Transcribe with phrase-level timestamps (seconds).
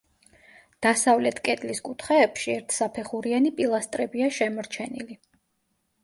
[0.83, 5.19] დასავლეთ კედლის კუთხეებში ერთსაფეხურიანი პილასტრებია შემორჩენილი.